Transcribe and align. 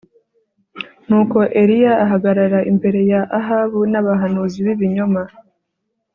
Nuko 1.07 1.39
Eliya 1.61 1.93
ahagarara 2.05 2.59
imbere 2.71 2.99
ya 3.11 3.21
Ahabu 3.39 3.79
nabahanuzi 3.91 4.57
bibinyoma 4.65 5.23